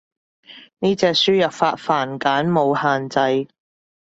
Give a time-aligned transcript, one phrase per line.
[0.79, 3.47] 呢隻輸入法繁簡冇限制